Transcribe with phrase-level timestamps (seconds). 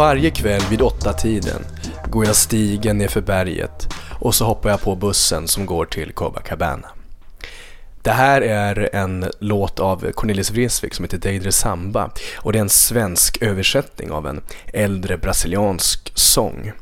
[0.00, 1.66] Varje kväll vid åtta tiden
[2.06, 3.88] går jag stigen nerför berget
[4.20, 6.88] och så hoppar jag på bussen som går till Copacabana.
[8.02, 12.62] Det här är en låt av Cornelis Vreeswijk som heter Deidre Samba och det är
[12.62, 14.40] en svensk översättning av en
[14.72, 16.72] äldre brasiliansk sång.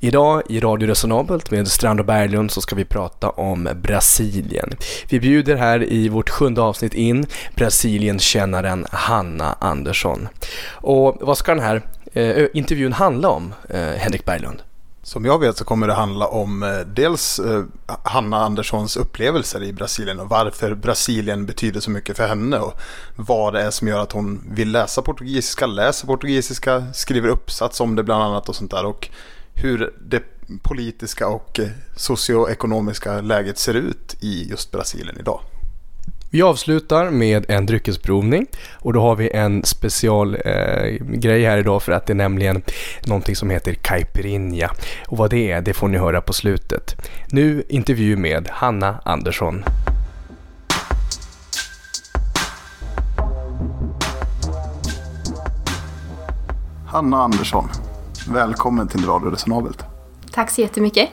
[0.00, 4.74] Idag i Radio Resonabelt med Strand och Berglund så ska vi prata om Brasilien.
[5.08, 10.28] Vi bjuder här i vårt sjunde avsnitt in Brasilienkännaren Hanna Andersson.
[10.70, 11.82] Och vad ska den här
[12.16, 14.62] eh, intervjun handla om, eh, Henrik Berglund?
[15.02, 17.64] Som jag vet så kommer det handla om eh, dels eh,
[18.02, 22.80] Hanna Anderssons upplevelser i Brasilien och varför Brasilien betyder så mycket för henne och
[23.16, 27.96] vad det är som gör att hon vill läsa portugisiska, läser portugisiska, skriver uppsats om
[27.96, 29.08] det bland annat och sånt där och
[29.54, 30.22] hur det
[30.62, 35.40] politiska och eh, socioekonomiska läget ser ut i just Brasilien idag.
[36.36, 41.82] Vi avslutar med en dryckesprovning och då har vi en special eh, grej här idag
[41.82, 42.62] för att det är nämligen
[43.06, 44.70] någonting som heter caipirinha.
[45.08, 47.10] Och vad det är, det får ni höra på slutet.
[47.30, 49.64] Nu intervju med Hanna Andersson.
[56.86, 57.68] Hanna Andersson,
[58.28, 59.84] välkommen till Radio Resonabelt.
[60.32, 61.08] Tack så jättemycket.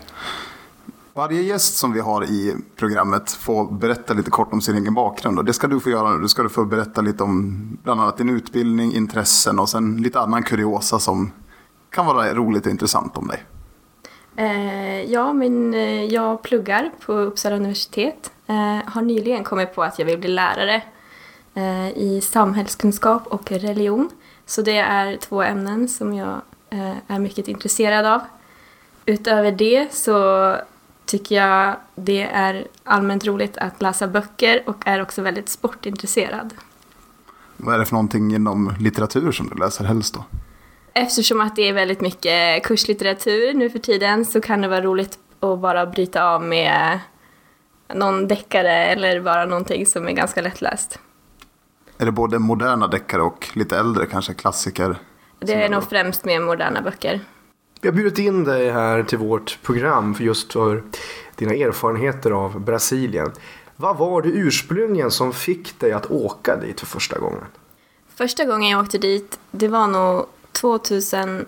[1.16, 5.40] Varje gäst som vi har i programmet får berätta lite kort om sin egen bakgrund.
[5.40, 6.22] Och det ska du få göra nu.
[6.22, 10.44] Du ska få berätta lite om bland annat din utbildning, intressen och sen lite annan
[10.44, 11.32] kuriosa som
[11.90, 13.44] kan vara roligt och intressant om dig.
[14.36, 18.32] Eh, ja, men eh, jag pluggar på Uppsala universitet.
[18.48, 20.82] Eh, har nyligen kommit på att jag vill bli lärare
[21.54, 24.10] eh, i samhällskunskap och religion.
[24.46, 28.22] Så det är två ämnen som jag eh, är mycket intresserad av.
[29.06, 30.56] Utöver det så
[31.06, 36.54] tycker jag det är allmänt roligt att läsa böcker och är också väldigt sportintresserad.
[37.58, 40.26] Vad är det för någonting inom litteratur som du läser helst då?
[40.94, 45.20] Eftersom att det är väldigt mycket kurslitteratur nu för tiden så kan det vara roligt
[45.40, 47.00] att bara bryta av med
[47.94, 51.00] någon deckare eller bara någonting som är ganska lättläst.
[51.98, 54.96] Är det både moderna deckare och lite äldre kanske klassiker?
[55.40, 57.20] Det är nog främst med moderna böcker.
[57.84, 60.84] Vi har bjudit in dig här till vårt program för just för
[61.36, 63.32] dina erfarenheter av Brasilien.
[63.76, 67.46] Vad var det ursprungligen som fick dig att åka dit för första gången?
[68.16, 71.46] Första gången jag åkte dit, det var nog 2008.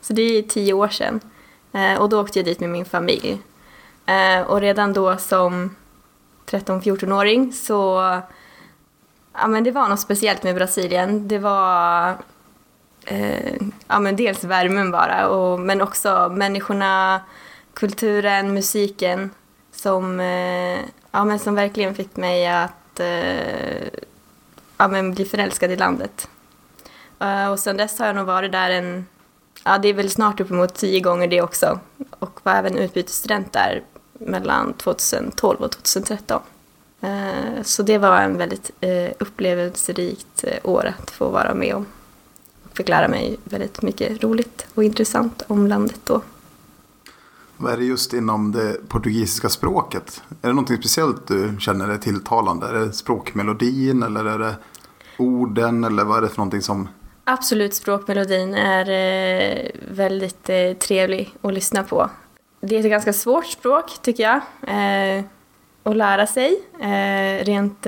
[0.00, 1.20] Så det är tio år sedan.
[1.72, 3.42] Eh, och då åkte jag dit med min familj.
[4.06, 5.76] Eh, och redan då som
[6.46, 8.00] 13-14-åring så...
[9.32, 11.28] Ja men det var något speciellt med Brasilien.
[11.28, 12.14] Det var...
[13.06, 13.54] Eh,
[13.88, 17.20] ja men dels värmen bara, och, men också människorna,
[17.74, 19.30] kulturen, musiken
[19.72, 23.88] som, eh, ja, men som verkligen fick mig att eh,
[24.76, 26.28] ja, men bli förälskad i landet.
[27.22, 29.06] Uh, och sen dess har jag nog varit där en,
[29.64, 31.80] ja det är väl snart uppemot tio gånger det också.
[32.18, 33.82] Och var även utbytesstudent där
[34.12, 36.42] mellan 2012 och 2013.
[37.00, 41.86] Eh, så det var en väldigt eh, upplevelserikt år att få vara med om.
[42.74, 46.22] Fick lära mig väldigt mycket roligt och intressant om landet då.
[47.56, 50.22] Vad är det just inom det portugisiska språket?
[50.42, 52.66] Är det något speciellt du känner är tilltalande?
[52.66, 54.54] Är det språkmelodin eller är det
[55.18, 56.88] orden eller vad är det för någonting som
[57.26, 62.10] Absolut, språkmelodin är eh, väldigt eh, trevlig att lyssna på.
[62.60, 64.40] Det är ett ganska svårt språk, tycker jag,
[65.18, 65.24] eh,
[65.82, 66.60] att lära sig,
[67.42, 67.86] rent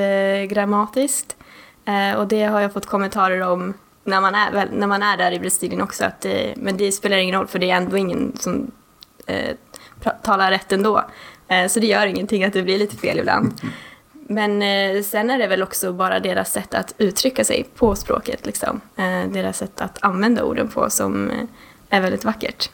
[0.48, 1.36] grammatiskt.
[2.18, 3.74] Och det har jag fått kommentarer om
[4.06, 7.34] när man är, när man är där i Brasilien också, att, men det spelar ingen
[7.34, 8.70] roll för det är ändå ingen som
[10.22, 11.04] talar rätt ändå.
[11.68, 13.52] så det gör ingenting att det blir lite fel ibland.
[14.28, 18.46] Men eh, sen är det väl också bara deras sätt att uttrycka sig på språket,
[18.46, 18.80] liksom.
[18.96, 21.44] Eh, deras sätt att använda orden på som eh,
[21.88, 22.70] är väldigt vackert.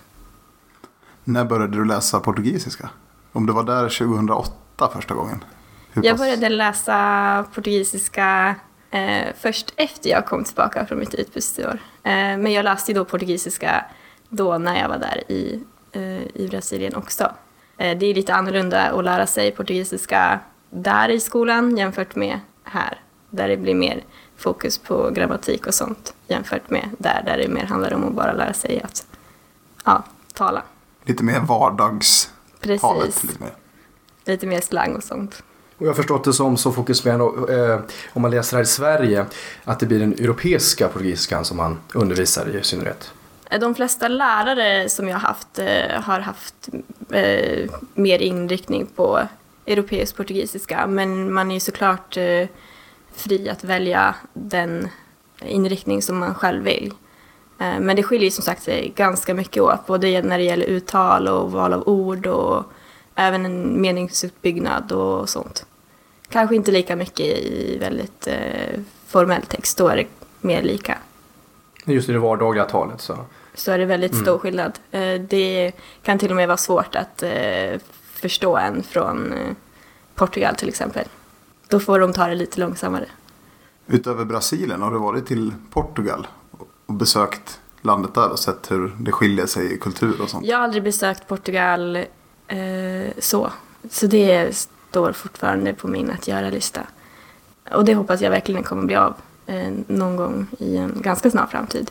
[1.25, 2.91] När började du läsa portugisiska?
[3.33, 5.45] Om det var där 2008 första gången?
[5.93, 8.55] Hur jag började läsa portugisiska
[8.93, 11.79] eh, först efter jag kom tillbaka från mitt utbytesår.
[12.03, 13.85] Eh, men jag läste ju då portugisiska
[14.29, 15.61] då när jag var där i,
[15.93, 17.31] eh, i Brasilien också.
[17.77, 20.41] det är lite annorlunda att lära sig portugisiska
[20.71, 23.01] där i skolan jämfört med här.
[23.31, 24.05] Där det blir mer
[24.37, 28.33] fokus på grammatik och sånt jämfört med där, där det mer handlar om att bara
[28.33, 29.07] lära sig att
[29.85, 30.03] ja,
[30.35, 30.63] tala.
[31.05, 32.31] Lite mer vardags
[32.61, 33.25] Precis.
[33.25, 33.53] Lite mer.
[34.25, 35.43] lite mer slang och sånt.
[35.83, 37.81] Och jag har förstått det som så fokuserar eh,
[38.13, 39.27] om man läser här i Sverige
[39.65, 43.13] att det blir den europeiska portugisiskan som man undervisar i, i synnerhet.
[43.61, 46.69] De flesta lärare som jag har haft eh, har haft
[47.11, 49.21] eh, mer inriktning på
[49.67, 52.49] europeisk portugisiska men man är ju såklart eh,
[53.15, 54.89] fri att välja den
[55.45, 56.95] inriktning som man själv vill.
[57.59, 61.29] Eh, men det skiljer som sagt sig ganska mycket åt, både när det gäller uttal
[61.29, 62.65] och val av ord och
[63.15, 65.67] även en meningsuppbyggnad och sånt.
[66.33, 70.07] Kanske inte lika mycket i väldigt eh, formell text, då är det
[70.41, 70.99] mer lika.
[71.85, 73.17] Just i det vardagliga talet så.
[73.55, 74.79] Så är det väldigt stor skillnad.
[74.91, 77.81] Eh, det kan till och med vara svårt att eh,
[78.13, 79.55] förstå en från eh,
[80.15, 81.05] Portugal till exempel.
[81.69, 83.07] Då får de ta det lite långsammare.
[83.87, 86.27] Utöver Brasilien, har du varit till Portugal
[86.87, 90.47] och besökt landet där och sett hur det skiljer sig i kultur och sånt?
[90.47, 91.97] Jag har aldrig besökt Portugal
[92.47, 93.51] eh, så.
[93.91, 94.57] Så det
[94.93, 96.81] står fortfarande på min att göra-lista.
[97.75, 99.15] Och det hoppas jag verkligen kommer bli av
[99.47, 101.91] eh, någon gång i en ganska snar framtid.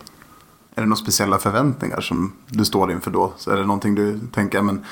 [0.76, 3.34] Är det några speciella förväntningar som du står inför då?
[3.38, 4.86] Så är det någonting du tänker, men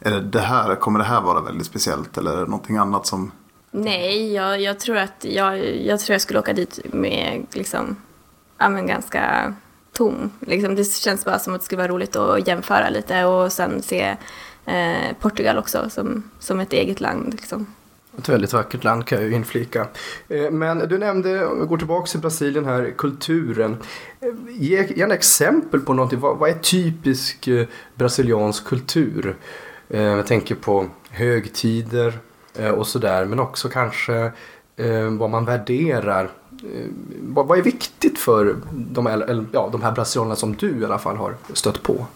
[0.00, 3.06] är det, det här, kommer det här vara väldigt speciellt eller är det någonting annat
[3.06, 3.32] som...
[3.70, 7.96] Nej, jag, jag, tror att jag, jag tror jag skulle åka dit med liksom,
[8.58, 9.54] ja, men ganska
[9.92, 10.30] tom.
[10.40, 13.82] Liksom, det känns bara som att det skulle vara roligt att jämföra lite och sen
[13.82, 14.16] se
[14.66, 17.34] eh, Portugal också som, som ett eget land.
[17.34, 17.66] Liksom.
[18.18, 19.86] Ett väldigt vackert land kan jag ju inflika.
[20.28, 23.76] Eh, men du nämnde, om vi går tillbaka till Brasilien här, kulturen.
[24.20, 26.20] Eh, ge gärna exempel på någonting.
[26.20, 29.36] Vad, är typisk eh, brasiliansk kultur?
[29.88, 32.18] Jag tänker på högtider
[32.76, 33.24] och sådär.
[33.24, 34.32] Men också kanske
[35.10, 36.30] vad man värderar.
[37.20, 41.34] Vad, är viktigt för de, ja, de här brasilianerna som du i alla fall har
[41.52, 42.06] stött på?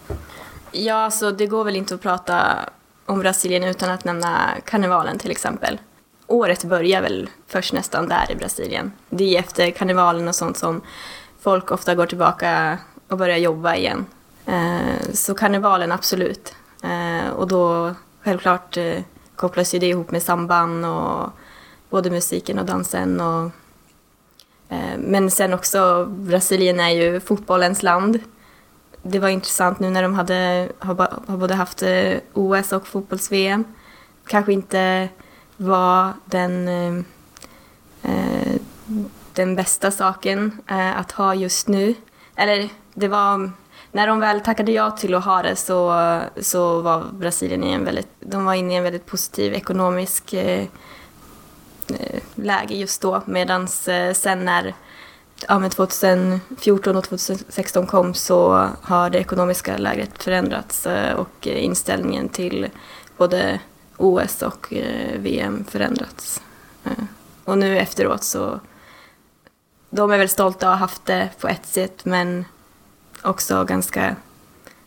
[0.73, 2.57] Ja, alltså det går väl inte att prata
[3.07, 5.81] om Brasilien utan att nämna karnevalen till exempel.
[6.27, 8.93] Året börjar väl först nästan där i Brasilien.
[9.11, 10.81] Det är efter karnevalen och sånt som
[11.41, 12.79] folk ofta går tillbaka
[13.09, 14.07] och börjar jobba igen.
[14.47, 16.55] Eh, så karnevalen absolut.
[16.83, 17.95] Eh, och då
[18.25, 19.03] självklart eh,
[19.37, 21.31] kopplas ju det ihop med samban och
[21.91, 23.21] både musiken och dansen.
[23.21, 23.51] Och,
[24.99, 28.19] men sen också, Brasilien är ju fotbollens land
[29.03, 30.95] det var intressant nu när de hade, har,
[31.27, 33.65] har både haft eh, OS och fotbolls-VM.
[34.27, 35.09] Kanske inte
[35.57, 37.05] var den, eh,
[38.03, 38.61] eh,
[39.33, 41.95] den bästa saken eh, att ha just nu.
[42.37, 43.51] Eller det var,
[43.93, 47.85] när de väl tackade ja till att ha det så, så var Brasilien i en
[47.85, 50.67] väldigt, de var inne i en väldigt positiv ekonomisk eh,
[51.89, 53.23] eh läge just då.
[53.27, 54.75] Medan eh, sen när
[55.49, 62.29] ja, men 2014 och 2016 kom så har det ekonomiska läget förändrats eh, och inställningen
[62.29, 62.69] till
[63.17, 63.61] både
[63.97, 66.41] OS och eh, VM förändrats.
[66.85, 66.91] Eh,
[67.45, 68.61] Och nu efteråt så,
[69.91, 72.45] de är väl stolta att ha haft det på ett sätt men
[73.23, 74.17] också ganska,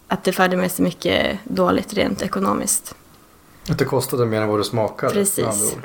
[0.07, 2.95] att det förde med sig mycket dåligt rent ekonomiskt.
[3.69, 5.13] Att det kostade mer än vad det smakade.
[5.13, 5.75] Precis.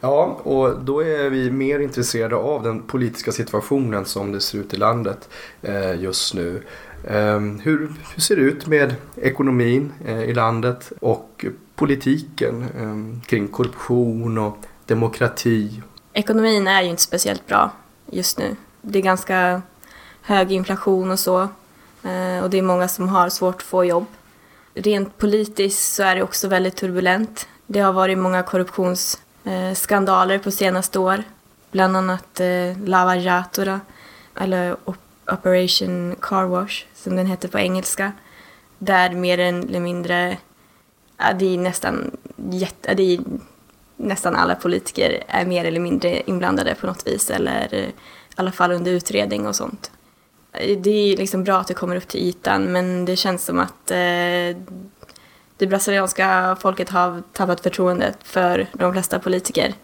[0.00, 4.74] Ja, och då är vi mer intresserade av den politiska situationen som det ser ut
[4.74, 5.28] i landet
[5.62, 6.62] eh, just nu.
[7.08, 14.38] Ehm, hur, ser det ut med ekonomin eh, i landet och politiken ehm, kring korruption
[14.38, 14.56] och
[14.86, 15.82] demokrati?
[16.12, 17.70] Ekonomin är ju inte speciellt bra
[18.10, 18.56] just nu.
[18.82, 19.62] Det är ganska
[20.22, 21.40] hög inflation och så.
[22.02, 24.06] Eh, och det är många som har svårt att få jobb.
[24.74, 27.48] Rent politiskt så är det också väldigt turbulent.
[27.66, 31.22] Det har varit många korruptions Eh, skandaler på senaste år.
[31.70, 33.80] Bland annat eh, Lava Jatora,
[34.40, 34.76] eller
[35.32, 38.12] Operation Car Wash som den heter på engelska.
[38.78, 40.36] Där mer eller mindre,
[41.16, 43.20] ja, det är nästan jätte, det är
[43.96, 47.92] nästan alla politiker är mer eller mindre inblandade på något vis eller eh, i
[48.34, 49.90] alla fall under utredning och sånt.
[50.52, 53.58] Eh, det är liksom bra att det kommer upp till ytan men det känns som
[53.58, 54.56] att eh,
[55.58, 59.74] det brasilianska folket har tappat förtroendet för de flesta politiker.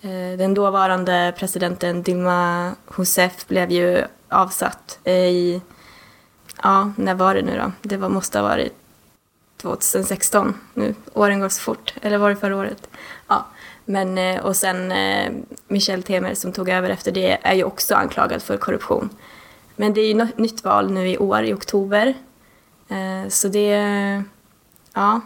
[0.00, 5.60] Eh, den dåvarande presidenten Dilma Rousseff blev ju avsatt i,
[6.62, 7.72] ja, när var det nu då?
[7.82, 8.72] Det var, måste ha varit
[9.56, 10.94] 2016 nu.
[11.14, 11.94] Åren går så fort.
[12.02, 12.88] Eller var det förra året?
[13.28, 13.46] Ja.
[13.84, 15.32] Men, eh, och sen eh,
[15.68, 19.08] Michel Temer som tog över efter det är ju också anklagad för korruption.
[19.76, 22.14] Men det är ju nytt val nu i år, i oktober.
[23.28, 24.24] Så det,
[24.94, 25.20] ja,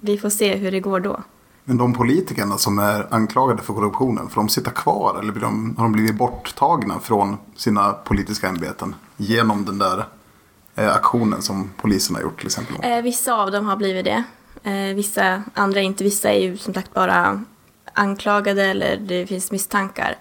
[0.00, 1.20] vi får se hur det går då.
[1.64, 5.74] Men de politikerna som är anklagade för korruptionen, får de sitta kvar eller blir de,
[5.76, 10.04] har de blivit borttagna från sina politiska ämbeten genom den där
[10.74, 12.76] eh, aktionen som polisen har gjort till exempel?
[12.82, 14.24] Eh, vissa av dem har blivit det.
[14.70, 16.04] Eh, vissa andra inte.
[16.04, 17.44] Vissa är ju som sagt bara
[17.92, 20.16] anklagade eller det finns misstankar.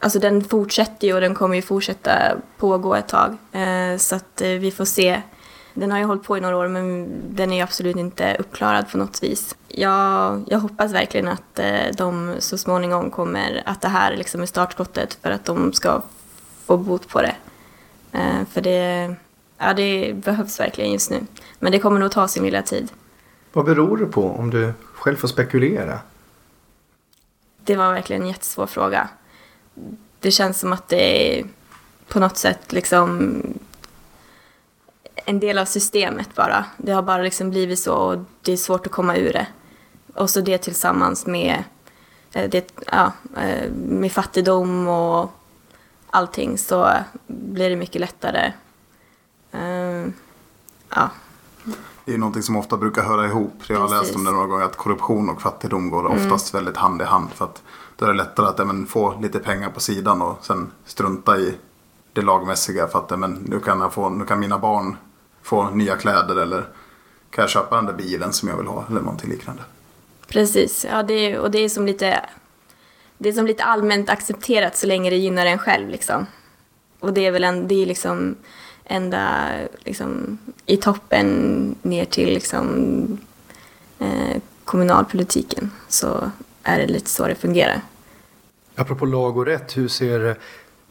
[0.00, 2.12] Alltså den fortsätter ju och den kommer ju fortsätta
[2.58, 3.36] pågå ett tag.
[3.52, 5.22] Eh, så att eh, vi får se.
[5.74, 8.90] Den har ju hållit på i några år men den är ju absolut inte uppklarad
[8.90, 9.56] på något vis.
[9.68, 14.46] Jag, jag hoppas verkligen att eh, de så småningom kommer, att det här liksom är
[14.46, 16.02] startskottet för att de ska
[16.66, 17.34] få bot på det.
[18.12, 19.14] Eh, för det,
[19.58, 21.20] ja, det behövs verkligen just nu.
[21.58, 22.92] Men det kommer nog ta sin lilla tid.
[23.52, 26.00] Vad beror det på om du själv får spekulera?
[27.64, 29.08] Det var verkligen en jättesvår fråga.
[30.20, 31.44] Det känns som att det
[32.08, 33.42] på något sätt liksom
[35.24, 36.64] en del av systemet bara.
[36.76, 39.46] Det har bara liksom blivit så och det är svårt att komma ur det.
[40.14, 41.64] Och så det tillsammans med,
[42.32, 45.30] eh, det, ja, eh, med fattigdom och
[46.10, 46.90] allting så
[47.26, 48.52] blir det mycket lättare.
[49.54, 50.08] Uh,
[50.88, 51.10] ja.
[52.04, 53.52] Det är någonting som ofta brukar höra ihop.
[53.66, 54.02] Jag har Precis.
[54.02, 56.24] läst om det några gånger att korruption och fattigdom går mm.
[56.24, 57.30] oftast väldigt hand i hand.
[57.30, 57.62] För att
[57.96, 61.58] då är det lättare att men, få lite pengar på sidan och sen strunta i
[62.12, 62.88] det lagmässiga.
[62.88, 64.96] För att men, nu, kan jag få, nu kan mina barn
[65.42, 66.64] få nya kläder eller
[67.30, 69.62] kan jag köpa den där bilen som jag vill ha eller någonting liknande.
[70.28, 72.20] Precis, ja, det, och det är som lite
[73.18, 76.26] det är som lite allmänt accepterat så länge det gynnar en själv liksom.
[77.00, 78.34] Och det är väl en, det är liksom
[78.84, 79.48] ända
[79.84, 83.18] liksom, i toppen ner till liksom,
[83.98, 86.30] eh, kommunalpolitiken så
[86.62, 87.80] är det lite så det fungerar.
[88.74, 90.36] Apropå lag och rätt, hur ser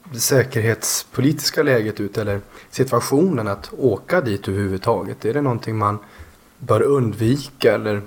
[0.04, 5.26] det säkerhetspolitiska läget ut eller situationen att åka dit överhuvudtaget?
[5.26, 6.00] Är det någonting man
[6.58, 8.02] bör undvika eller?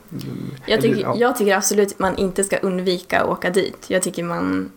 [0.67, 1.17] Jag tycker, eller, ja.
[1.17, 3.85] jag tycker absolut att man inte ska undvika att åka dit.
[3.89, 4.71] Jag tycker man,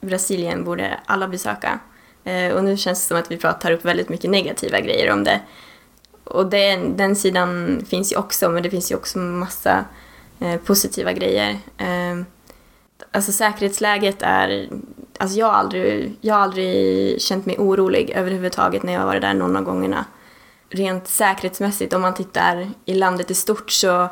[0.00, 1.78] Brasilien borde alla besöka.
[2.24, 5.24] Eh, och nu känns det som att vi pratar upp väldigt mycket negativa grejer om
[5.24, 5.40] det.
[6.24, 9.84] Och den, den sidan finns ju också, men det finns ju också massa
[10.40, 11.58] eh, positiva grejer.
[11.78, 12.24] Eh,
[13.10, 14.68] alltså säkerhetsläget är,
[15.24, 19.22] alltså jag har, aldrig, jag har aldrig känt mig orolig överhuvudtaget när jag har varit
[19.22, 20.04] där någon av gångerna.
[20.68, 24.08] Rent säkerhetsmässigt, om man tittar i landet i stort så,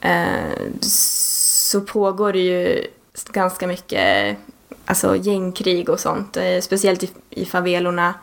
[0.00, 2.86] eh, så pågår det ju
[3.32, 4.36] ganska mycket
[4.84, 8.14] alltså gängkrig och sånt, eh, speciellt i, i favelorna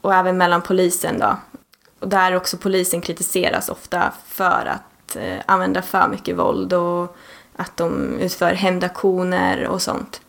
[0.00, 1.36] och även mellan polisen då.
[1.98, 7.16] Och där också polisen kritiseras ofta för att eh, använda för mycket våld och
[7.56, 10.20] att de utför hämndaktioner och sånt.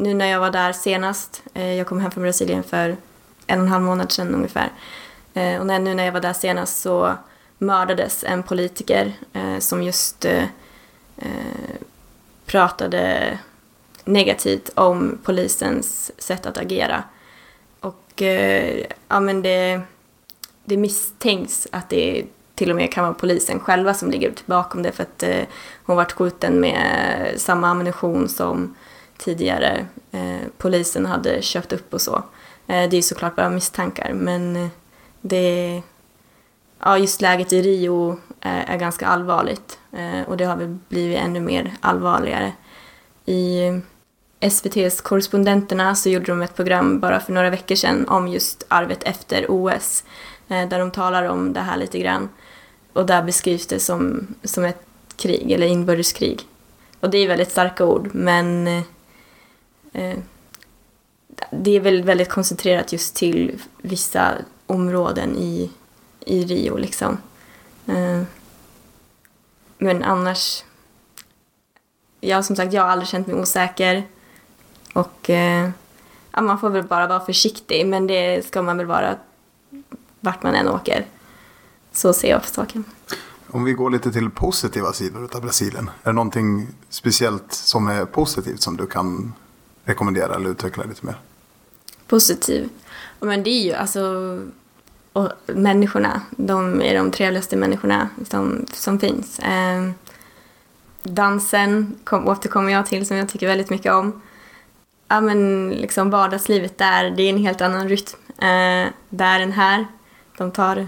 [0.00, 2.96] Nu när jag var där senast, eh, jag kom hem från Brasilien för
[3.46, 4.72] en och en halv månad sedan ungefär,
[5.34, 7.14] eh, och när, nu när jag var där senast så
[7.58, 10.26] mördades en politiker eh, som just
[12.46, 13.38] pratade
[14.04, 17.02] negativt om polisens sätt att agera.
[17.80, 18.22] Och
[19.08, 19.80] ja, men det,
[20.64, 22.24] det misstänks att det
[22.54, 25.24] till och med kan vara polisen själva som ligger bakom det för att
[25.84, 28.74] hon varit skjuten med samma ammunition som
[29.18, 32.22] tidigare eh, polisen hade köpt upp och så.
[32.66, 34.68] Eh, det är såklart bara misstankar men eh,
[35.20, 35.82] det
[36.80, 41.18] ja, just läget i Rio är, är ganska allvarligt eh, och det har väl blivit
[41.18, 42.52] ännu mer allvarligare.
[43.24, 43.78] I eh,
[44.40, 49.02] SVTs Korrespondenterna så gjorde de ett program bara för några veckor sedan om just arvet
[49.02, 50.04] efter OS
[50.48, 52.28] eh, där de talar om det här lite grann.
[52.92, 54.82] Och där beskrivs det som, som ett
[55.16, 56.42] krig, eller inbördeskrig.
[57.00, 58.82] Och det är väldigt starka ord, men eh,
[59.98, 60.18] Eh,
[61.50, 64.34] det är väl väldigt koncentrerat just till vissa
[64.66, 65.70] områden i,
[66.20, 67.18] i Rio liksom.
[67.86, 68.22] Eh,
[69.78, 70.64] men annars,
[72.20, 74.06] ja som sagt, jag har aldrig känt mig osäker.
[74.92, 75.70] Och eh,
[76.32, 79.16] ja, man får väl bara vara försiktig, men det ska man väl vara
[80.20, 81.06] vart man än åker.
[81.92, 82.84] Så ser jag på saken.
[83.50, 85.90] Om vi går lite till positiva sidor av Brasilien.
[86.02, 89.32] Är det någonting speciellt som är positivt som du kan
[89.88, 91.14] rekommendera eller utveckla lite mer?
[92.06, 92.68] Positiv?
[93.20, 94.02] Men det är ju alltså
[95.12, 96.22] och människorna.
[96.30, 99.38] De är de trevligaste människorna som, som finns.
[99.38, 99.90] Eh,
[101.02, 104.20] dansen kom, återkommer jag till som jag tycker väldigt mycket om
[105.08, 109.86] ja, men liksom vardagslivet där, det är en helt annan rytm eh, där än här.
[110.38, 110.86] De tar,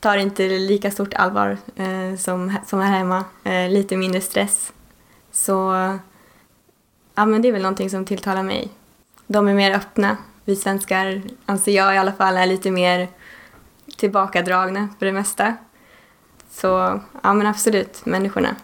[0.00, 4.72] tar inte lika stort allvar eh, som, som här hemma, eh, lite mindre stress.
[5.32, 5.72] Så
[7.18, 8.68] ja, men det är väl någonting som tilltalar mig.
[9.26, 10.16] De är mer öppna.
[10.44, 13.08] Vi svenskar, anser jag i alla fall, är lite mer
[13.96, 15.56] tillbakadragna för det mesta.
[16.50, 18.56] Så ja men absolut, människorna.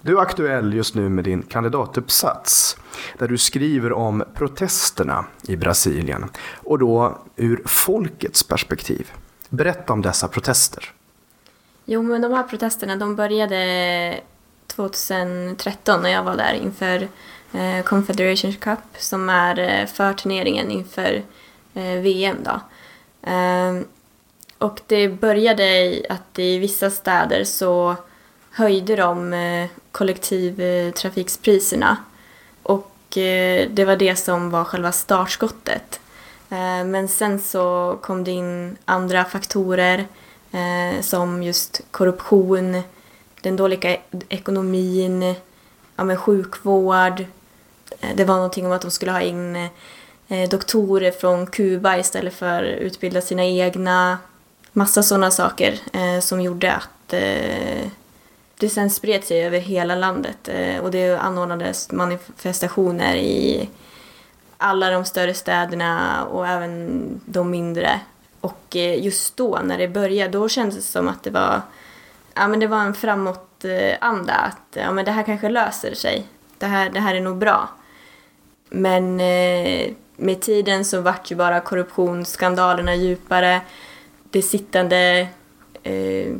[0.00, 2.76] Du är aktuell just nu med din kandidatuppsats
[3.18, 9.12] där du skriver om protesterna i Brasilien och då ur folkets perspektiv.
[9.48, 10.92] Berätta om dessa protester.
[11.84, 14.20] Jo, men de här protesterna de började
[14.66, 17.08] 2013 när jag var där inför
[17.52, 21.22] eh, Confederation Cup som är eh, för turneringen inför
[21.74, 22.36] eh, VM.
[22.44, 22.60] Då.
[23.22, 23.84] Ehm,
[24.58, 27.96] och det började i att i vissa städer så
[28.50, 31.96] höjde de eh, kollektivtrafikspriserna
[32.62, 36.00] och eh, det var det som var själva startskottet.
[36.86, 40.06] Men sen så kom det in andra faktorer
[40.52, 42.82] eh, som just korruption,
[43.40, 43.96] den dåliga
[44.28, 45.34] ekonomin,
[45.96, 47.24] ja, men sjukvård.
[48.00, 49.56] Eh, det var någonting om att de skulle ha in
[50.28, 54.18] eh, doktorer från Kuba istället för att utbilda sina egna.
[54.72, 57.86] Massa sådana saker eh, som gjorde att eh,
[58.58, 63.68] det sen spred sig över hela landet eh, och det anordnades manifestationer i
[64.56, 68.00] alla de större städerna och även de mindre.
[68.40, 71.62] Och eh, just då när det började, då kändes det som att det var,
[72.34, 74.34] ja, men det var en framåtanda.
[74.34, 76.26] Att ja, men det här kanske löser sig.
[76.58, 77.68] Det här, det här är nog bra.
[78.70, 83.60] Men eh, med tiden så vart ju bara korruptionsskandalerna djupare.
[84.30, 85.28] Det sittande,
[85.82, 86.32] eh,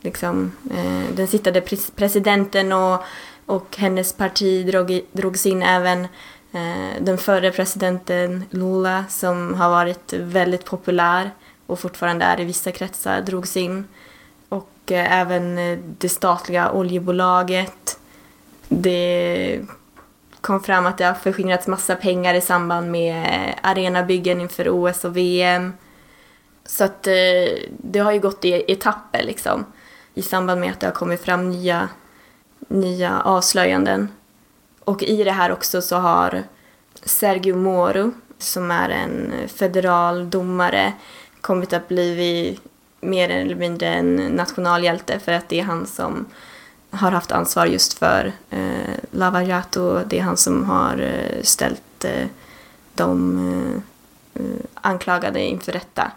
[0.00, 1.62] liksom, eh, den sittande
[1.96, 3.02] presidenten och,
[3.46, 6.06] och hennes parti drog, drogs in även.
[6.52, 11.30] Eh, den förre presidenten Lula som har varit väldigt populär
[11.66, 13.84] och fortfarande är i vissa kretsar drogs in.
[14.48, 17.98] Och eh, även eh, det statliga oljebolaget.
[18.68, 19.60] Det
[20.46, 25.04] kom fram att det har förskingrats massa pengar i samband med eh, arenabyggen inför OS
[25.04, 25.72] och VM.
[26.64, 27.12] Så att eh,
[27.68, 29.64] det har ju gått i etapper liksom.
[30.14, 31.88] I samband med att det har kommit fram nya,
[32.68, 34.08] nya avslöjanden.
[34.84, 36.42] Och i det här också så har
[37.04, 40.92] Sergio Moro, som är en federal domare,
[41.40, 42.58] kommit att bli
[43.00, 46.26] mer eller mindre en nationalhjälte för att det är han som
[46.96, 50.00] har haft ansvar just för eh, Lava Jato.
[50.06, 52.26] Det är han som har eh, ställt eh,
[52.94, 53.38] de
[54.34, 56.10] eh, eh, anklagade inför rätta.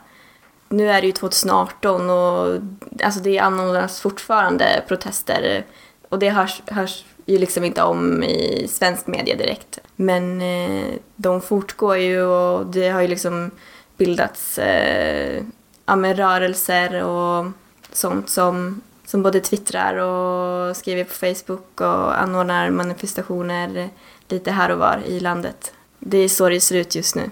[0.70, 2.60] Nu är det ju 2018 och
[3.04, 5.64] alltså det anordnas fortfarande protester
[6.10, 9.80] och det hörs, hörs ju liksom inte om i svensk media direkt.
[9.96, 13.52] Men eh, de fortgår ju och det har ju liksom
[13.98, 15.44] bildats eh,
[15.86, 17.46] ja, med rörelser och
[17.92, 23.90] sånt som, som både twittrar och skriver på Facebook och anordnar manifestationer
[24.28, 25.74] lite här och var i landet.
[26.00, 27.30] Det är så det ser ut just nu.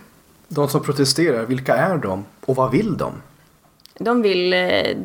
[0.48, 3.13] De som protesterar, vilka är de och vad vill de?
[4.00, 4.96] De vill, eh,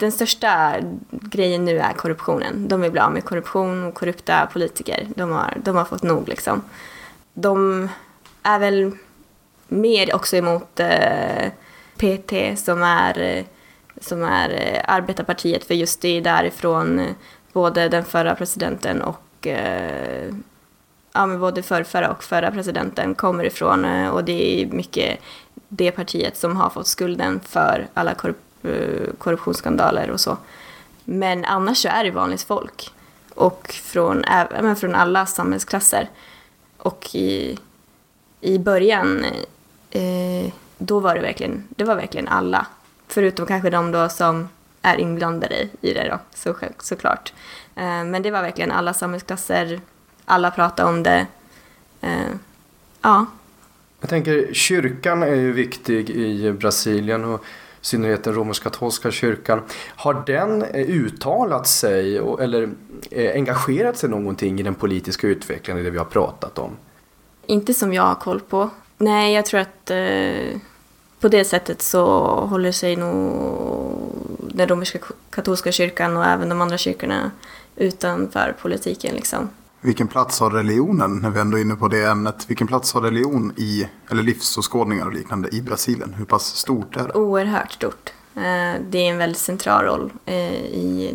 [0.00, 0.74] den största
[1.10, 2.68] grejen nu är korruptionen.
[2.68, 5.08] De vill bli av med korruption och korrupta politiker.
[5.16, 6.62] De har, de har fått nog liksom.
[7.34, 7.88] De
[8.42, 8.92] är väl
[9.68, 11.50] mer också emot eh,
[11.96, 13.44] PT som är,
[14.04, 17.10] som är eh, arbetarpartiet för just det är därifrån eh,
[17.52, 20.34] både den förra presidenten och eh,
[21.12, 25.20] ja, men både förrförra och förra presidenten kommer ifrån och det är mycket
[25.68, 28.36] det partiet som har fått skulden för alla korrup
[29.18, 30.36] korruptionsskandaler och så.
[31.04, 32.90] Men annars så är det vanligt folk.
[33.34, 36.08] Och från, även från alla samhällsklasser.
[36.76, 37.58] Och i,
[38.40, 39.24] i början,
[39.90, 42.66] eh, då var det verkligen, det var verkligen alla.
[43.14, 44.48] Förutom kanske de då som
[44.82, 47.32] är inblandade i det då, så, såklart.
[47.74, 49.80] Eh, men det var verkligen alla samhällsklasser,
[50.24, 51.26] alla pratade om det.
[52.00, 52.30] Eh,
[53.02, 53.26] ja.
[54.00, 59.62] Jag tänker, kyrkan är ju viktig i Brasilien och i synnerhet den romersk-katolska kyrkan.
[59.96, 62.70] Har den eh, uttalat sig eller
[63.34, 66.76] engagerat sig någonting i den politiska utvecklingen, i det vi har pratat om?
[67.46, 68.70] Inte som jag har koll på.
[68.98, 69.90] Nej, jag tror att
[71.20, 72.04] på det sättet så
[72.44, 74.10] håller sig nog
[74.54, 74.98] den romerska
[75.30, 77.30] katolska kyrkan och även de andra kyrkorna
[77.76, 79.14] utanför politiken.
[79.14, 79.48] Liksom.
[79.80, 83.00] Vilken plats har religionen, när vi ändå är inne på det ämnet, vilken plats har
[83.00, 86.14] religion i, eller livsåskådningar och liknande i Brasilien?
[86.14, 87.12] Hur pass stort är det?
[87.12, 88.12] Oerhört stort.
[88.34, 91.14] Eh, det är en väldigt central roll eh, i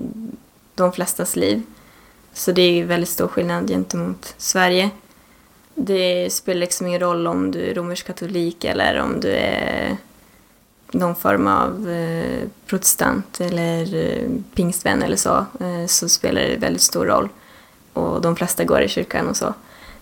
[0.75, 1.63] de flestas liv.
[2.33, 4.89] Så det är väldigt stor skillnad gentemot Sverige.
[5.81, 9.97] Det spelar liksom ingen roll om du är romersk katolik eller om du är
[10.91, 16.81] någon form av eh, protestant eller eh, pingstvän eller så, eh, så spelar det väldigt
[16.81, 17.29] stor roll
[17.93, 19.53] och de flesta går i kyrkan och så.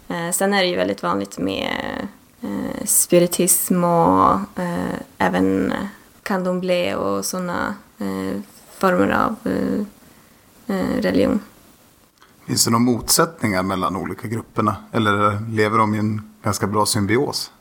[0.07, 2.07] Eh, sen är det ju väldigt vanligt med
[2.41, 5.73] eh, spiritism och eh, även
[6.23, 8.41] candomblé och sådana eh,
[8.77, 9.35] former av
[11.01, 11.39] religion.
[12.47, 14.75] Finns det några motsättningar mellan olika grupperna?
[14.91, 17.51] Eller lever de i en ganska bra symbios?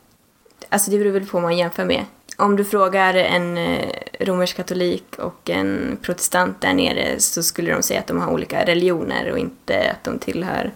[0.69, 2.05] Alltså det beror väl på vad man jämför med
[2.37, 3.89] om du frågar en eh,
[4.21, 8.65] romersk katolik och en protestant där nere så skulle de säga att de har olika
[8.65, 10.73] religioner och inte att de tillhör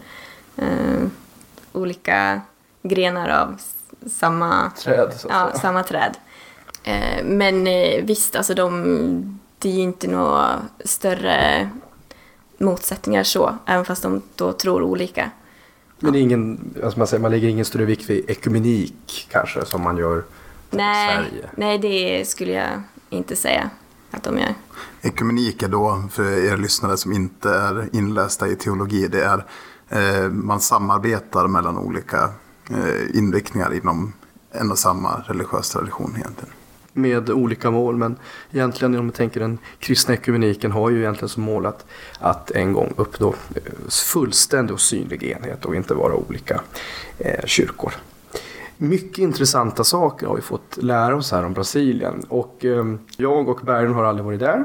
[0.57, 1.07] eh,
[1.71, 2.41] olika
[2.83, 3.61] grenar av
[4.11, 5.13] samma träd.
[5.17, 6.17] Så ja, samma träd.
[6.83, 11.69] Eh, men eh, visst, alltså de, det är ju inte några större
[12.61, 15.31] motsättningar så, även fast de då tror olika.
[15.99, 19.65] Men det är ingen, alltså man, säger, man lägger ingen större vikt vid ekumenik kanske
[19.65, 20.23] som man gör
[20.69, 21.49] Nej, Sverige?
[21.55, 23.69] nej, det skulle jag inte säga
[24.11, 24.53] att de gör.
[25.01, 29.45] Ekumenik är då, för er lyssnare som inte är inlästa i teologi, det är
[29.89, 32.29] eh, man samarbetar mellan olika
[32.69, 34.13] eh, inriktningar inom
[34.51, 36.53] en och samma religiös tradition egentligen
[36.93, 37.95] med olika mål.
[37.95, 38.15] Men
[38.51, 41.85] egentligen om man tänker den kristna ekumeniken har ju egentligen som mål att,
[42.19, 46.61] att en gång uppnå eh, fullständig och synlig enhet och inte vara olika
[47.17, 47.93] eh, kyrkor.
[48.77, 52.85] Mycket intressanta saker har vi fått lära oss här om Brasilien och eh,
[53.17, 54.63] jag och Bergen har aldrig varit där.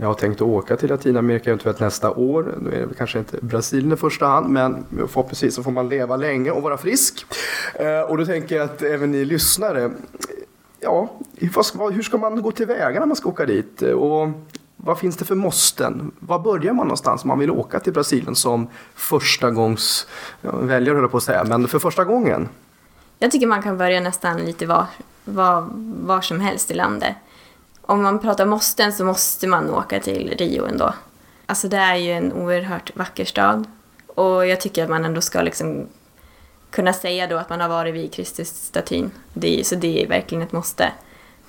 [0.00, 2.54] Jag har tänkt att åka till Latinamerika eventuellt nästa år.
[2.60, 6.16] Nu är det kanske inte Brasilien i första hand men förhoppningsvis så får man leva
[6.16, 7.26] länge och vara frisk.
[7.74, 9.90] Eh, och då tänker jag att även ni lyssnare
[10.80, 11.08] ja,
[11.62, 13.82] ska- hur ska man gå tillväga när man ska åka dit?
[13.82, 14.28] Och
[14.76, 16.12] vad finns det för måsten?
[16.18, 20.06] Var börjar man någonstans om man vill åka till Brasilien som första gångs
[20.40, 22.48] väljare höll jag på att säga, men för första gången?
[23.18, 24.86] Jag tycker man kan börja nästan lite var,
[25.24, 25.68] var,
[26.02, 27.14] var som helst i landet.
[27.82, 30.94] Om man pratar måsten så måste man åka till Rio ändå.
[31.46, 33.64] Alltså det är ju en oerhört vacker stad.
[34.06, 35.86] Och jag tycker att man ändå ska liksom
[36.70, 39.10] kunna säga då att man har varit vid Kristusstatyn.
[39.32, 40.84] Det, så det är verkligen ett måste.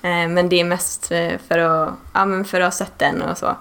[0.02, 3.22] Eh, men det är mest eh, för att, ja, men för att ha sett den
[3.22, 3.56] och så.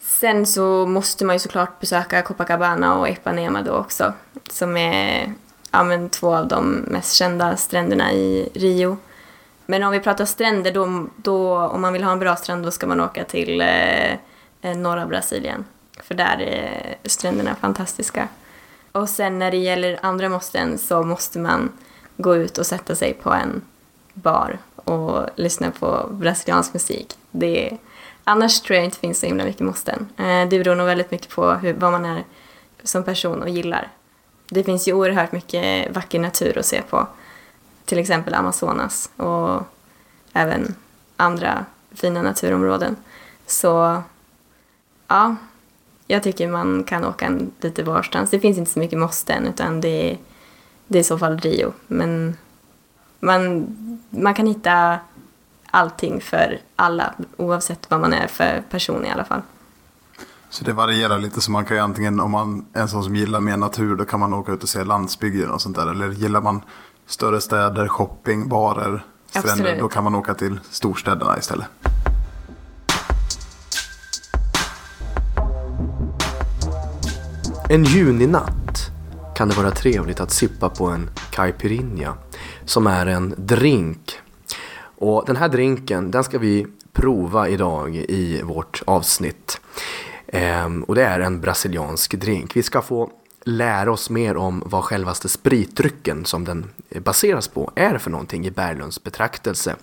[0.00, 4.12] Sen så måste man ju såklart besöka Copacabana och Ipanema då också.
[4.50, 5.34] Som är
[5.70, 8.98] ja, men två av de mest kända stränderna i Rio.
[9.66, 12.70] Men om vi pratar stränder, då, då, om man vill ha en bra strand, då
[12.70, 14.12] ska man åka till eh,
[14.62, 15.64] eh norra Brasilien.
[16.02, 18.28] För där är stränderna fantastiska.
[18.92, 21.72] Och sen när det gäller andra måsten så måste man
[22.16, 23.62] gå ut och sätta sig på en
[24.14, 27.14] bar och lyssna på brasiliansk musik.
[27.30, 27.78] Det är,
[28.24, 30.08] annars tror jag inte finns så himla mycket måsten.
[30.16, 32.24] Eh, det beror nog väldigt mycket på hur, vad man är
[32.82, 33.88] som person och gillar.
[34.48, 37.06] Det finns ju oerhört mycket vacker natur att se på.
[37.84, 39.62] Till exempel Amazonas och
[40.32, 40.74] även
[41.16, 42.96] andra fina naturområden.
[43.46, 44.02] Så
[45.08, 45.36] ja,
[46.06, 48.30] jag tycker man kan åka en lite varstans.
[48.30, 50.18] Det finns inte så mycket måsten utan det är,
[50.86, 51.72] det är i så fall Rio.
[51.86, 52.36] Men
[53.20, 53.66] man,
[54.10, 54.98] man kan hitta
[55.70, 59.42] allting för alla oavsett vad man är för person i alla fall.
[60.50, 63.16] Så det varierar lite så man kan ju antingen om man är en sån som
[63.16, 65.86] gillar mer natur då kan man åka ut och se landsbygden och sånt där.
[65.86, 66.62] Eller gillar man
[67.06, 69.78] större städer, shopping, barer, stränder Absolut.
[69.78, 71.66] då kan man åka till storstäderna istället.
[77.72, 78.90] En juninatt
[79.36, 82.14] kan det vara trevligt att sippa på en caipirinha
[82.64, 84.12] som är en drink.
[84.78, 89.60] Och den här drinken den ska vi prova idag i vårt avsnitt.
[90.26, 92.56] Ehm, och det är en brasiliansk drink.
[92.56, 93.10] Vi ska få
[93.44, 98.50] lära oss mer om vad självaste spritdrycken som den baseras på är för någonting i
[98.50, 99.76] Berglunds betraktelse.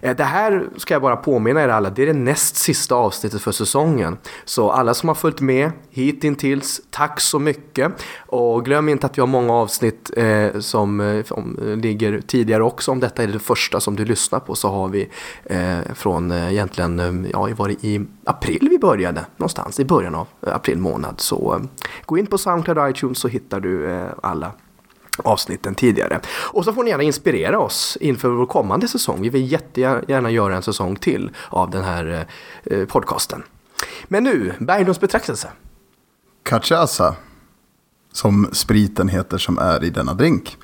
[0.00, 3.42] Eh, det här ska jag bara påminna er alla, det är det näst sista avsnittet
[3.42, 4.18] för säsongen.
[4.44, 7.92] Så alla som har följt med hittills, tack så mycket.
[8.16, 12.90] Och glöm inte att vi har många avsnitt eh, som eh, om, ligger tidigare också.
[12.90, 15.08] Om detta är det första som du lyssnar på så har vi
[15.44, 20.14] eh, från eh, egentligen, eh, ja, var det i april vi började någonstans, i början
[20.14, 21.20] av eh, april månad.
[21.20, 24.52] Så eh, gå in på Soundcloud och iTunes så hittar du eh, alla
[25.24, 26.20] avsnitten tidigare.
[26.52, 29.22] Och så får ni gärna inspirera oss inför vår kommande säsong.
[29.22, 32.26] Vi vill jättegärna göra en säsong till av den här
[32.86, 33.42] podcasten.
[34.04, 35.48] Men nu, Berglunds betraktelse.
[36.42, 37.14] Cachaça,
[38.12, 40.56] som spriten heter som är i denna drink.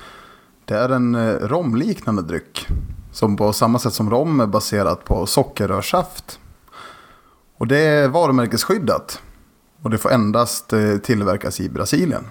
[0.64, 2.66] Det är en romliknande dryck.
[3.12, 6.40] Som på samma sätt som rom är baserat på sockerrörssaft.
[7.58, 9.22] Och det är varumärkesskyddat.
[9.82, 12.24] Och det får endast eh, tillverkas i Brasilien.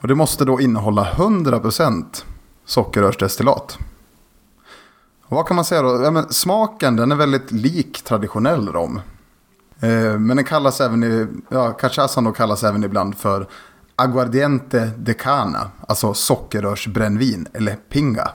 [0.00, 2.24] Och det måste då innehålla 100%
[2.64, 3.78] sockerrörsdestillat.
[5.26, 6.02] Och vad kan man säga då?
[6.02, 9.00] Ja, men smaken den är väldigt lik traditionell rom.
[9.80, 13.46] Eh, Men den kallas även i, ja, cachaçan då kallas även ibland för
[13.96, 18.28] aguardiente de cana, alltså sockerrörsbrännvin eller pinga.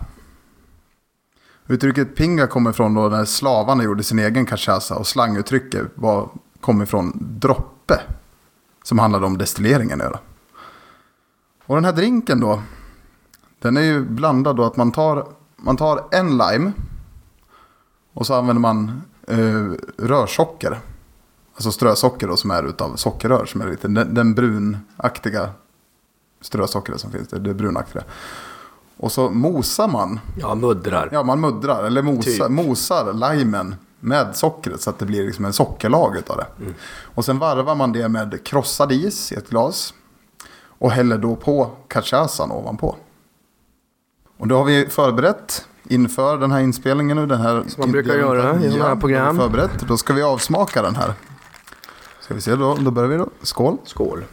[1.71, 6.29] Uttrycket pinga kommer från då när slavarna gjorde sin egen cachaça och slanguttrycket var,
[6.61, 8.01] kom ifrån droppe,
[8.83, 9.99] som handlade om destilleringen.
[9.99, 10.19] Då.
[11.65, 12.61] Och den här drinken då,
[13.59, 16.71] den är ju blandad då att man tar, man tar en lime
[18.13, 20.79] och så använder man eh, rörsocker.
[21.53, 25.49] Alltså strösocker då som är utav sockerrör som är lite den, den brunaktiga
[26.41, 27.27] strösockret som finns.
[27.27, 28.03] Det, det brunaktiga.
[28.99, 30.19] Och så mosar man.
[30.39, 31.09] Ja, muddrar.
[31.11, 32.49] Ja, man muddrar eller mosar, Typ.
[32.49, 36.73] mosar limen med sockret så att det blir liksom en sockerlag utav det.
[37.01, 39.93] Och sen varvar man det med krossad is i ett glas.
[40.65, 42.95] Och häller då på cachaçan ovanpå.
[44.37, 47.25] Och då har vi förberett inför den här inspelningen nu.
[47.25, 49.37] Den här Som man brukar göra i sådana här program.
[49.37, 49.79] Förberett.
[49.87, 51.13] Då ska vi avsmaka den här.
[52.21, 53.29] Ska vi se då, då börjar vi då.
[53.41, 53.77] Skål.
[53.83, 54.23] Skål.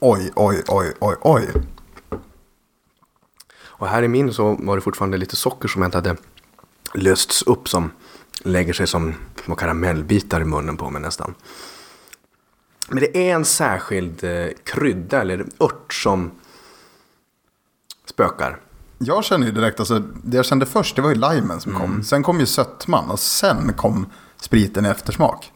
[0.00, 1.48] Oj, oj, oj, oj, oj.
[3.78, 6.16] Och här i min så var det fortfarande lite socker som inte hade
[6.94, 7.90] lösts upp som
[8.42, 11.34] lägger sig som små karamellbitar i munnen på mig nästan.
[12.88, 16.30] Men det är en särskild eh, krydda eller ört som
[18.04, 18.60] spökar.
[18.98, 22.02] Jag känner ju direkt, alltså det jag kände först det var ju limen som kom.
[22.02, 24.06] Sen kom ju sötman och sen kom
[24.36, 25.52] spriten i eftersmak.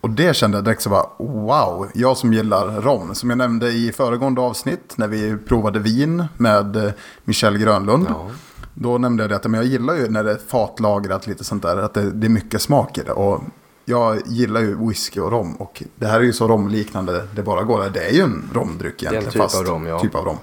[0.00, 3.14] Och det kände jag direkt så bara wow, jag som gillar rom.
[3.14, 6.92] Som jag nämnde i föregående avsnitt när vi provade vin med eh,
[7.24, 8.06] Michel Grönlund.
[8.08, 8.30] Ja.
[8.74, 11.62] Då nämnde jag det att men jag gillar ju när det är fatlagrat lite sånt
[11.62, 11.76] där.
[11.76, 13.12] Att det, det är mycket smak i det.
[13.12, 13.42] Och
[13.84, 15.54] jag gillar ju whisky och rom.
[15.54, 17.90] Och det här är ju så romliknande det bara går.
[17.94, 19.32] Det är ju en romdryck egentligen.
[19.32, 20.00] typ fast av rom, ja.
[20.00, 20.38] Typ av rom.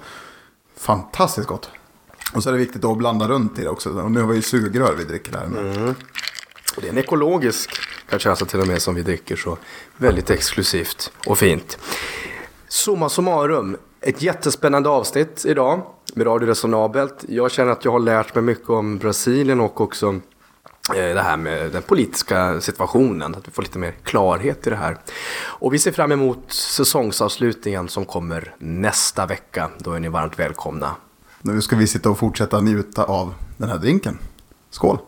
[0.76, 1.70] Fantastiskt gott.
[2.34, 3.90] Och så är det viktigt att blanda runt i det också.
[3.90, 5.44] Och nu har vi ju sugrör vi dricker här.
[5.44, 5.94] Mm.
[6.76, 7.70] Och det är en ekologisk
[8.08, 9.58] cachaça alltså till och med som vi dricker så
[9.96, 11.78] väldigt exklusivt och fint.
[12.68, 15.82] Summa summarum, ett jättespännande avsnitt idag
[16.14, 17.24] med Radio Resonabelt.
[17.28, 20.08] Jag känner att jag har lärt mig mycket om Brasilien och också
[20.94, 24.76] eh, det här med den politiska situationen, att vi får lite mer klarhet i det
[24.76, 24.98] här.
[25.40, 29.70] Och vi ser fram emot säsongsavslutningen som kommer nästa vecka.
[29.78, 30.96] Då är ni varmt välkomna.
[31.42, 34.18] Nu ska vi sitta och fortsätta njuta av den här drinken.
[34.70, 34.98] Skål!